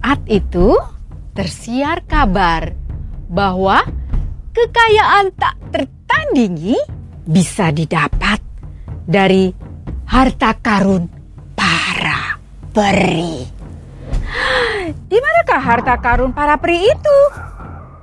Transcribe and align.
Saat 0.00 0.24
itu 0.32 0.80
tersiar 1.36 2.00
kabar 2.08 2.72
bahwa 3.28 3.84
kekayaan 4.56 5.28
tak 5.36 5.60
tertandingi 5.68 6.80
bisa 7.28 7.68
didapat 7.68 8.40
dari 9.04 9.52
harta 10.08 10.56
karun 10.56 11.04
para 11.52 12.40
peri. 12.72 13.44
Di 15.04 15.18
manakah 15.20 15.60
harta 15.60 15.94
karun 16.00 16.32
para 16.32 16.56
peri 16.56 16.80
itu? 16.80 17.18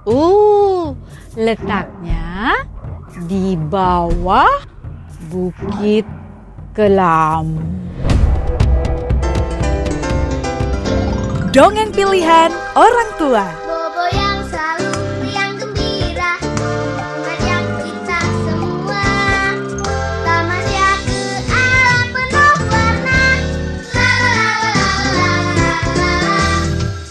Uh, 0.05 0.93
letaknya 1.33 2.61
di 3.25 3.57
bawah 3.57 4.53
Bukit 5.33 6.05
Kelam. 6.77 7.57
Dongeng 11.47 11.95
pilihan 11.95 12.51
orang 12.75 13.09
tua. 13.15 13.47
Bobo 13.63 14.03
yang 14.11 14.43
selalu 14.51 14.91
riang 15.23 15.55
gembira 15.55 16.35
Mengajak 16.43 17.63
kita 17.87 18.19
semua 18.43 19.07
Tamasya 20.27 20.89
ke 21.07 21.23
alam 21.47 22.03
penuh 22.11 22.55
warna 22.67 23.23
La 23.95 24.11
la 24.11 24.49
la 24.59 24.91
la 24.91 24.91
la 25.15 25.31
la 25.55 25.73
la 25.95 26.13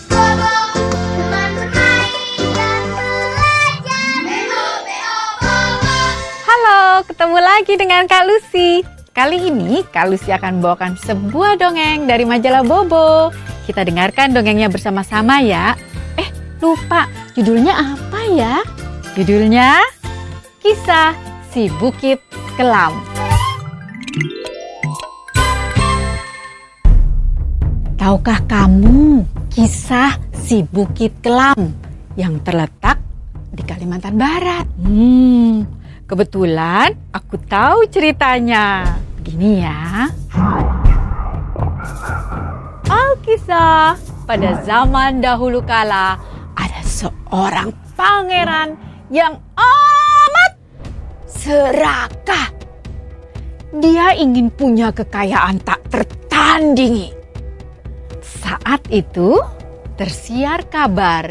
Bobo 0.04 0.54
teman 1.00 1.50
bermain 1.56 2.52
dan 2.52 2.82
belajar 2.92 4.16
Beo 4.20 4.68
beo 4.84 5.18
bobo 5.40 5.96
Halo, 6.44 6.80
ketemu 7.08 7.38
lagi 7.40 7.74
dengan 7.80 8.02
Kak 8.04 8.24
Lucy. 8.28 8.84
Kali 9.16 9.48
ini 9.48 9.80
Kak 9.88 10.12
Lucy 10.12 10.28
akan 10.28 10.60
bawakan 10.60 10.92
sebuah 11.00 11.56
dongeng 11.56 12.04
dari 12.04 12.28
majalah 12.28 12.60
Bobo. 12.60 13.32
Kita 13.66 13.82
dengarkan 13.82 14.30
dongengnya 14.30 14.70
bersama-sama 14.70 15.42
ya. 15.42 15.74
Eh, 16.14 16.30
lupa, 16.62 17.10
judulnya 17.34 17.74
apa 17.74 18.20
ya? 18.30 18.54
Judulnya 19.18 19.82
Kisah 20.62 21.18
Si 21.50 21.66
Bukit 21.74 22.22
Kelam. 22.54 22.94
Tahukah 27.98 28.38
kamu 28.46 29.26
kisah 29.50 30.14
si 30.30 30.62
Bukit 30.62 31.18
Kelam 31.18 31.74
yang 32.14 32.38
terletak 32.46 33.02
di 33.50 33.66
Kalimantan 33.66 34.14
Barat? 34.14 34.62
Hmm, 34.78 35.66
kebetulan 36.06 36.94
aku 37.10 37.34
tahu 37.50 37.82
ceritanya. 37.90 38.94
Begini 39.18 39.58
ya. 39.58 40.06
Alkisah, 43.36 44.00
pada 44.24 44.64
zaman 44.64 45.20
dahulu 45.20 45.60
kala 45.60 46.16
ada 46.56 46.80
seorang 46.80 47.68
pangeran 47.92 48.80
yang 49.12 49.36
amat 49.60 50.52
serakah. 51.28 52.48
Dia 53.76 54.16
ingin 54.16 54.48
punya 54.48 54.88
kekayaan 54.88 55.60
tak 55.60 55.84
tertandingi. 55.92 57.12
Saat 58.24 58.88
itu 58.88 59.36
tersiar 60.00 60.64
kabar 60.72 61.28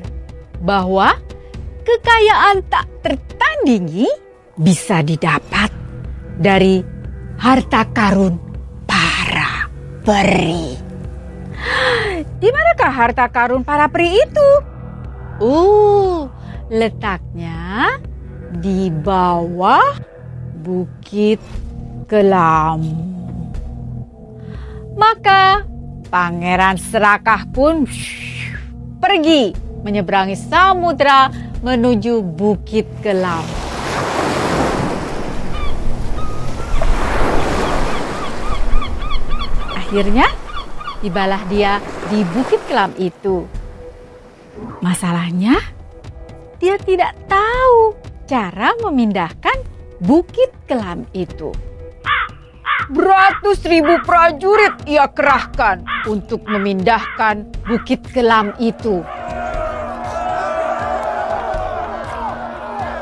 bahwa 0.62 1.10
kekayaan 1.90 2.70
tak 2.70 2.86
tertandingi 3.02 4.06
bisa 4.54 5.02
didapat 5.02 5.74
dari 6.38 6.86
harta 7.42 7.82
karun 7.90 8.38
para 8.86 9.66
peri. 10.06 10.85
Di 12.40 12.48
manakah 12.54 12.92
harta 12.94 13.26
karun 13.28 13.66
para 13.66 13.90
peri 13.90 14.22
itu? 14.22 14.50
Uh, 15.42 16.30
letaknya 16.72 18.00
di 18.56 18.88
bawah 18.88 20.00
Bukit 20.64 21.42
Kelam. 22.08 22.82
Maka 24.96 25.68
Pangeran 26.08 26.80
Serakah 26.80 27.44
pun 27.52 27.84
pergi 29.04 29.52
menyeberangi 29.84 30.40
samudra 30.40 31.28
menuju 31.60 32.24
Bukit 32.24 32.88
Kelam. 33.04 33.44
Akhirnya 39.76 40.45
tibalah 41.06 41.46
dia 41.46 41.78
di 42.10 42.26
Bukit 42.34 42.66
Kelam 42.66 42.90
itu. 42.98 43.46
Masalahnya, 44.82 45.54
dia 46.58 46.82
tidak 46.82 47.14
tahu 47.30 47.94
cara 48.26 48.74
memindahkan 48.82 49.54
Bukit 50.02 50.50
Kelam 50.66 51.06
itu. 51.14 51.54
Beratus 52.90 53.62
ribu 53.70 54.02
prajurit 54.02 54.74
ia 54.90 55.06
kerahkan 55.06 55.86
untuk 56.10 56.42
memindahkan 56.50 57.54
Bukit 57.70 58.02
Kelam 58.10 58.58
itu. 58.58 59.06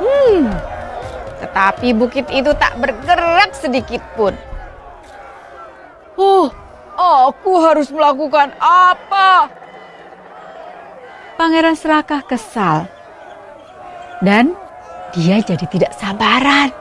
Hmm, 0.04 0.52
tetapi 1.40 1.96
bukit 1.96 2.28
itu 2.36 2.52
tak 2.60 2.76
bergerak 2.84 3.56
sedikit 3.56 4.04
pun. 4.16 4.36
Oh, 6.20 6.52
aku 7.14 7.62
harus 7.62 7.94
melakukan 7.94 8.52
apa? 8.60 9.50
Pangeran 11.38 11.78
Serakah 11.78 12.22
kesal. 12.26 12.90
Dan 14.24 14.56
dia 15.14 15.42
jadi 15.42 15.66
tidak 15.70 15.94
sabaran. 15.94 16.74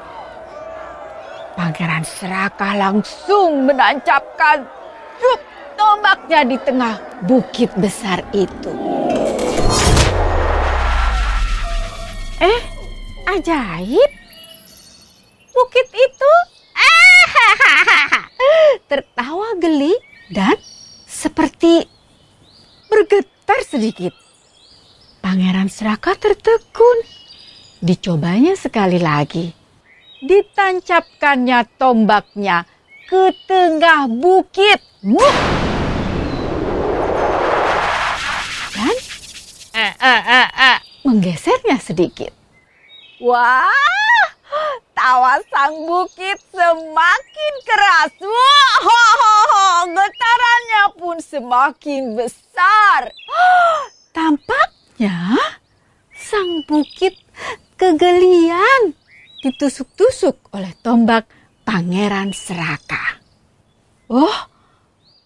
Pangeran 1.53 2.05
Serakah 2.05 2.73
langsung 2.81 3.69
menancapkan 3.69 4.65
truk 5.21 5.41
tombaknya 5.77 6.41
di 6.49 6.57
tengah 6.61 6.97
bukit 7.25 7.69
besar 7.77 8.25
itu. 8.33 8.73
Eh, 12.43 12.61
ajaib. 13.31 14.11
Bukit 15.53 15.89
itu 15.95 16.33
tertawa 18.91 19.55
geli 19.61 19.95
dan 20.33 20.57
seperti 21.05 21.85
bergetar 22.89 23.61
sedikit. 23.69 24.17
Pangeran 25.21 25.69
Serakah 25.69 26.17
tertegun. 26.17 26.99
Dicobanya 27.79 28.57
sekali 28.57 28.99
lagi. 28.99 29.53
Ditancapkannya 30.25 31.77
tombaknya 31.77 32.65
ke 33.07 33.31
tengah 33.45 34.09
bukit. 34.09 34.81
Wuh! 35.05 35.39
Dan 38.73 38.97
eh, 39.77 39.95
eh, 39.95 40.23
eh, 40.27 40.49
eh, 40.49 40.79
menggesernya 41.05 41.77
sedikit. 41.77 42.33
Wah, 43.23 43.71
tawa 44.95 45.39
sang 45.51 45.75
bukit 45.87 46.39
semakin 46.51 47.55
keras. 47.67 48.13
Wah, 48.23 48.82
semakin 51.33 52.13
besar. 52.13 53.09
Tampaknya 54.17 55.41
sang 56.13 56.61
bukit 56.69 57.17
kegelian 57.81 58.93
ditusuk-tusuk 59.41 60.53
oleh 60.53 60.77
tombak 60.85 61.25
Pangeran 61.65 62.37
Serakah. 62.37 63.17
Oh, 64.13 64.53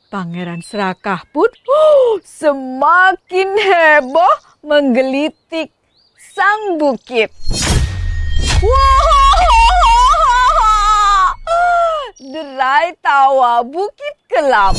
Pangeran 0.06 0.62
Serakah 0.62 1.26
pun 1.34 1.50
oh, 1.66 2.22
semakin 2.38 3.58
heboh 3.58 4.62
menggelitik 4.62 5.74
sang 6.14 6.78
bukit. 6.78 7.34
Derai 12.16 12.96
tawa 13.00 13.60
bukit 13.62 14.16
kelam 14.26 14.74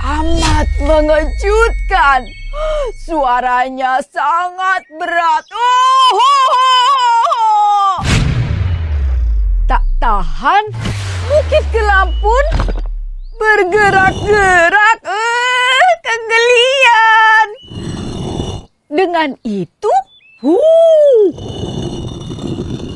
amat 0.00 0.68
mengejutkan. 0.80 2.24
Suaranya 3.06 4.02
sangat 4.02 4.82
berat. 4.96 5.44
Oh, 5.54 6.18
tak 9.70 9.84
tahan, 10.02 10.64
bukit 11.28 11.64
kelam 11.70 12.10
pun 12.18 12.44
bergerak-gerak. 13.38 14.98
Eh, 15.04 15.90
kegelian. 16.02 17.48
Dengan 18.90 19.38
itu, 19.46 19.92
huh, 20.42 21.30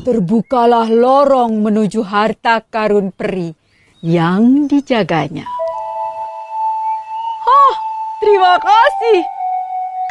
terbukalah 0.03 0.91
lorong 0.91 1.63
menuju 1.63 2.03
harta 2.03 2.59
karun 2.67 3.15
peri 3.15 3.55
yang 4.03 4.67
dijaganya. 4.67 5.64
Terima 8.35 8.59
kasih. 8.59 9.23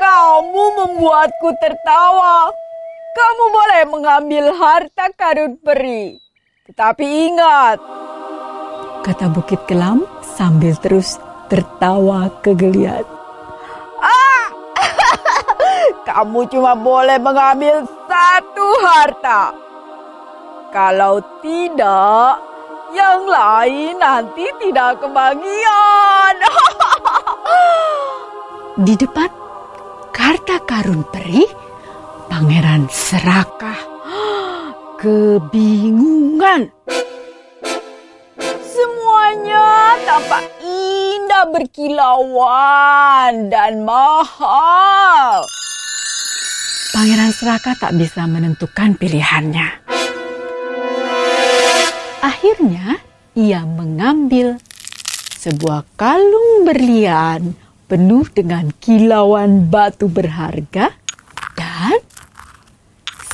Kamu 0.00 0.64
membuatku 0.80 1.60
tertawa. 1.60 2.48
Kamu 3.12 3.44
boleh 3.52 3.82
mengambil 3.84 4.44
harta 4.56 5.12
karun 5.12 5.60
peri. 5.60 6.16
Tetapi 6.64 7.04
ingat, 7.04 7.84
kata 9.04 9.28
Bukit 9.28 9.68
Kelam 9.68 10.08
sambil 10.24 10.72
terus 10.80 11.20
tertawa 11.52 12.32
kegeliat. 12.40 13.04
Ah! 14.00 14.48
Kamu 16.08 16.48
cuma 16.48 16.72
boleh 16.72 17.20
mengambil 17.20 17.84
satu 18.08 18.68
harta. 18.88 19.52
Kalau 20.72 21.20
tidak, 21.44 22.40
yang 22.96 23.28
lain 23.28 24.00
nanti 24.00 24.48
tidak 24.64 24.96
kebagian. 25.04 25.93
Di 28.74 28.98
depan 28.98 29.30
karta 30.10 30.58
karun 30.66 31.06
peri, 31.06 31.46
Pangeran 32.26 32.90
serakah 32.90 33.78
kebingungan. 34.98 36.74
Semuanya 38.66 39.94
tampak 40.02 40.50
indah 40.58 41.46
berkilauan 41.54 43.46
dan 43.46 43.86
mahal. 43.86 45.46
Pangeran 46.90 47.30
serakah 47.30 47.78
tak 47.78 47.94
bisa 47.94 48.26
menentukan 48.26 48.98
pilihannya. 48.98 49.86
Akhirnya 52.26 52.98
ia 53.38 53.62
mengambil 53.62 54.58
sebuah 55.38 55.86
kalung 55.94 56.66
berlian 56.66 57.63
penuh 57.94 58.26
dengan 58.26 58.74
kilauan 58.82 59.70
batu 59.70 60.10
berharga 60.10 60.90
dan 61.54 61.94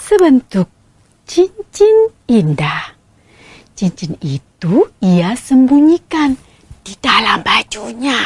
sebentuk 0.05 0.69
cincin 1.25 2.12
indah. 2.29 2.93
Cincin 3.73 4.21
itu 4.21 4.85
ia 5.01 5.33
sembunyikan 5.33 6.37
di 6.85 6.93
dalam 7.01 7.41
bajunya. 7.41 8.21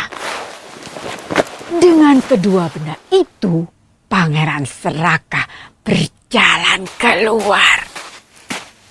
Dengan 1.78 2.18
kedua 2.18 2.66
benda 2.66 2.98
itu, 3.14 3.62
Pangeran 4.10 4.66
Serakah 4.66 5.46
berjalan 5.86 6.82
keluar. 6.98 7.78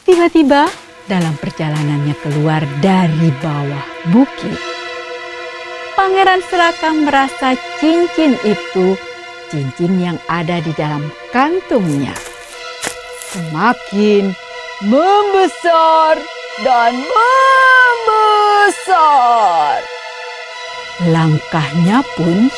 Tiba-tiba, 0.08 0.72
dalam 1.12 1.36
perjalanannya 1.36 2.16
keluar 2.24 2.64
dari 2.80 3.36
bawah 3.44 3.84
bukit, 4.16 4.73
Pangeran 5.94 6.42
Serakah 6.50 6.94
merasa 7.06 7.54
cincin 7.78 8.34
itu 8.42 8.98
cincin 9.54 10.02
yang 10.02 10.18
ada 10.26 10.58
di 10.58 10.74
dalam 10.74 11.06
kantungnya 11.30 12.18
semakin 13.30 14.34
membesar 14.82 16.18
dan 16.66 16.94
membesar. 18.06 19.78
Langkahnya 21.14 22.02
pun 22.18 22.50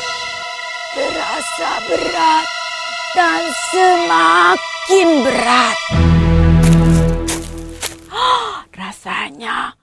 terasa 0.96 1.72
berat 1.92 2.46
dan 3.12 3.42
semakin 3.72 5.08
berat. 5.24 5.78
Rasanya 8.80 9.76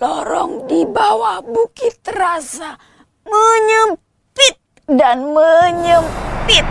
lorong 0.00 0.64
di 0.70 0.88
bawah 0.88 1.44
bukit 1.44 2.00
terasa 2.00 2.80
menyempit 3.28 4.56
dan 4.88 5.32
menyempit. 5.36 6.64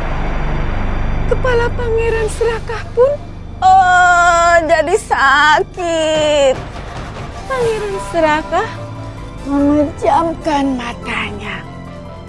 Kepala 1.29 1.69
pangeran 1.77 2.27
serakah 2.33 2.83
pun 2.97 3.11
oh, 3.61 4.53
jadi 4.65 4.95
sakit. 4.97 6.55
Pangeran 7.45 7.97
serakah 8.09 8.69
memejamkan 9.45 10.65
matanya. 10.75 11.61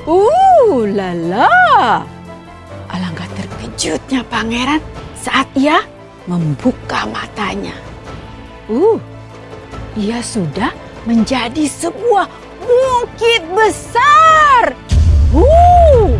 Uh, 0.04 0.84
lala. 0.92 2.04
Alangkah 2.92 3.28
terkejutnya 3.38 4.20
pangeran 4.28 4.82
saat 5.16 5.48
ia 5.56 5.80
membuka 6.28 7.08
matanya. 7.08 7.74
Uh, 8.68 9.00
ia 9.98 10.24
sudah 10.24 10.72
menjadi 11.06 11.66
sebuah 11.66 12.30
bukit 12.62 13.42
besar. 13.50 14.76
Uh, 15.32 16.14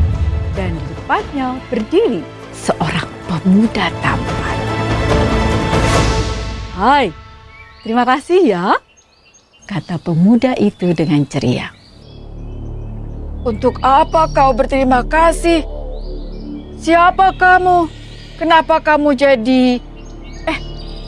dan 0.56 0.73
di 0.75 0.84
depannya 0.96 1.49
berdiri 1.69 2.20
seorang 2.56 3.08
pemuda 3.29 3.93
tampan. 4.00 4.58
Hai, 6.73 7.06
terima 7.84 8.02
kasih 8.08 8.40
ya, 8.43 8.67
kata 9.69 10.00
pemuda 10.00 10.56
itu 10.56 10.90
dengan 10.96 11.23
ceria. 11.29 11.70
Untuk 13.43 13.82
apa 13.82 14.31
kau 14.31 14.55
berterima 14.55 15.02
kasih? 15.02 15.67
Siapa 16.79 17.34
kamu? 17.34 17.90
Kenapa 18.38 18.79
kamu 18.82 19.14
jadi... 19.14 19.82
Eh, 20.46 20.58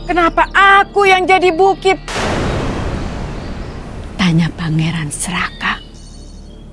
kenapa 0.07 0.47
aku 0.55 1.07
yang 1.07 1.27
jadi 1.27 1.51
bukit? 1.55 1.99
Tanya 4.35 4.51
Pangeran 4.59 5.15
Seraka. 5.15 5.79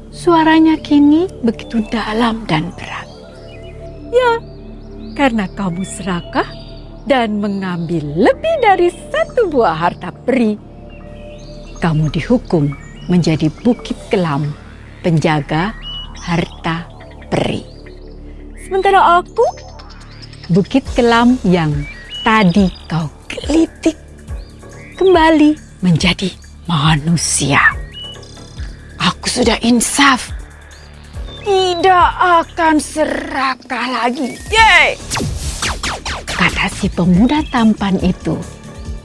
Suaranya 0.09 0.81
kini 0.81 1.29
begitu 1.45 1.85
dalam 1.93 2.41
dan 2.49 2.73
berat. 2.73 3.05
Ya, 4.09 4.41
karena 5.13 5.45
kamu 5.45 5.85
serakah 5.85 6.49
dan 7.05 7.37
mengambil 7.37 8.01
lebih 8.17 8.65
dari 8.65 8.89
satu 8.89 9.53
buah 9.53 9.77
harta 9.77 10.09
peri. 10.09 10.57
Kamu 11.77 12.09
dihukum 12.09 12.65
menjadi 13.05 13.53
bukit 13.61 14.09
kelam 14.09 14.57
penjaga 15.05 15.77
harta 16.17 16.89
peri. 17.29 17.61
Sementara 18.57 19.21
aku, 19.21 19.45
bukit 20.49 20.81
kelam 20.97 21.37
yang 21.45 21.69
tadi 22.25 22.73
kau 22.89 23.05
gelitik 23.29 24.01
kembali 24.97 25.53
menjadi 25.85 26.40
manusia. 26.69 27.61
Aku 29.01 29.25
sudah 29.25 29.57
insaf. 29.65 30.29
Tidak 31.41 32.09
akan 32.21 32.77
serakah 32.77 33.85
lagi. 33.89 34.37
Yeay! 34.53 34.93
Kata 36.29 36.69
si 36.69 36.89
pemuda 36.89 37.41
tampan 37.49 37.97
itu 38.01 38.37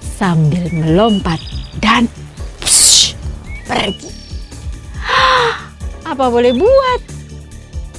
sambil 0.01 0.69
melompat 0.73 1.41
dan 1.81 2.09
psh, 2.61 3.17
pergi. 3.69 4.13
Apa 6.07 6.33
boleh 6.33 6.57
buat? 6.57 7.01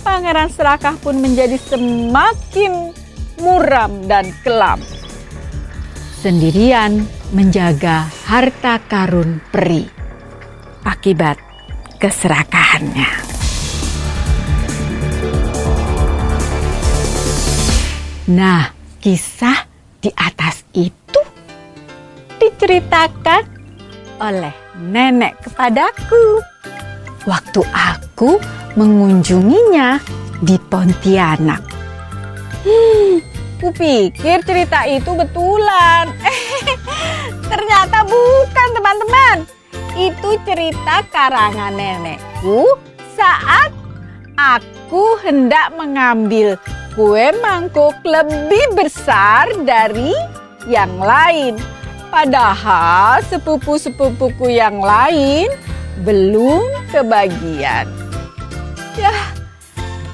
Pangeran 0.02 0.50
Serakah 0.50 0.96
pun 1.04 1.20
menjadi 1.20 1.60
semakin 1.60 2.96
muram 3.38 4.08
dan 4.10 4.34
kelam. 4.42 4.82
Sendirian 6.24 7.06
menjaga 7.36 8.08
harta 8.24 8.80
karun 8.88 9.44
peri 9.52 9.84
akibat 10.88 11.36
keserakahannya. 12.00 13.12
Nah, 18.28 18.72
kisah 19.00 19.68
di 20.04 20.12
atas 20.12 20.64
itu 20.76 21.22
diceritakan 22.40 23.44
oleh 24.20 24.52
nenek 24.80 25.40
kepadaku 25.48 26.44
waktu 27.28 27.62
aku 27.72 28.40
mengunjunginya 28.76 30.00
di 30.44 30.56
Pontianak. 30.70 31.64
Hmm, 32.68 33.24
kupikir 33.64 34.44
cerita 34.44 34.84
itu 34.86 35.12
betulan. 35.16 36.12
Ternyata 37.48 38.04
bukan 38.04 38.68
teman-teman. 38.76 39.38
Itu 39.98 40.38
cerita 40.46 41.02
karangan 41.10 41.74
nenekku 41.74 42.78
saat 43.18 43.74
aku 44.38 45.18
hendak 45.26 45.74
mengambil 45.74 46.62
kue 46.94 47.34
mangkuk 47.42 47.98
lebih 48.06 48.78
besar 48.78 49.50
dari 49.66 50.14
yang 50.70 51.02
lain. 51.02 51.58
Padahal 52.14 53.26
sepupu-sepupuku 53.26 54.54
yang 54.54 54.78
lain 54.78 55.50
belum 56.06 56.62
kebagian. 56.94 57.90
Ya, 58.94 59.18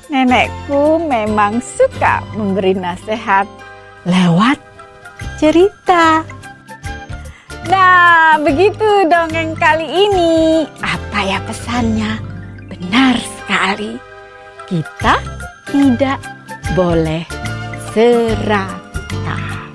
nenekku 0.07 0.99
memang 1.03 1.59
suka 1.59 2.23
memberi 2.39 2.71
nasihat 2.75 3.45
lewat 4.07 4.57
cerita. 5.37 6.23
Begitu 8.41 9.05
dongeng 9.05 9.53
kali 9.53 9.85
ini. 9.85 10.65
Apa 10.81 11.21
ya 11.21 11.37
pesannya? 11.45 12.17
Benar 12.65 13.21
sekali. 13.21 14.01
kita 14.63 15.21
tidak 15.69 16.17
boleh 16.73 17.21
serakah. 17.93 19.69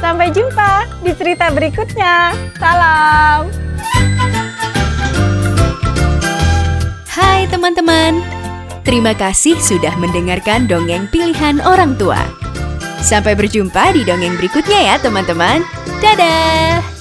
Sampai 0.00 0.32
jumpa 0.32 0.88
di 1.04 1.12
cerita 1.12 1.52
berikutnya. 1.52 2.32
Salam. 2.56 3.52
Hai 7.12 7.44
teman-teman, 7.52 8.24
terima 8.88 9.12
kasih 9.12 9.60
sudah 9.60 9.92
mendengarkan 10.00 10.64
dongeng 10.64 11.10
pilihan 11.12 11.60
orang 11.60 11.92
tua. 12.00 12.24
Sampai 13.04 13.36
berjumpa 13.36 13.92
di 13.92 14.00
dongeng 14.00 14.40
berikutnya 14.40 14.80
ya 14.80 14.96
teman-teman. 14.96 15.60
Dadah! 16.00 16.93